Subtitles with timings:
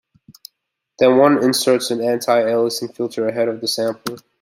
[0.97, 4.17] Then one inserts an anti-aliasing filter ahead of the sampler.